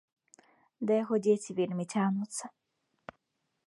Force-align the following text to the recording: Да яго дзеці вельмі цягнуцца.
Да 0.89 0.97
яго 1.03 1.15
дзеці 1.27 1.57
вельмі 1.61 1.85
цягнуцца. 1.93 2.45